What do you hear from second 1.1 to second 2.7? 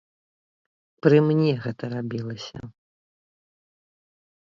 мне гэта рабілася.